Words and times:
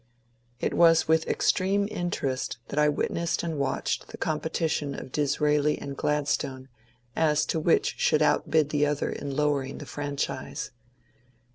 It 0.59 0.73
was 0.73 1.07
with 1.07 1.27
extreme 1.27 1.87
interest 1.91 2.57
that 2.69 2.79
I 2.79 2.89
witnessed 2.89 3.43
and 3.43 3.59
watched 3.59 4.07
the 4.07 4.17
competition 4.17 4.95
of 4.95 5.11
Disraeli 5.11 5.77
and 5.77 5.95
Gladstone 5.95 6.69
as 7.15 7.45
to 7.45 7.59
which 7.59 7.99
should 7.99 8.23
outbid 8.23 8.69
the 8.71 8.87
other 8.87 9.11
in 9.11 9.35
lowering 9.35 9.77
the 9.77 9.85
franchise. 9.85 10.71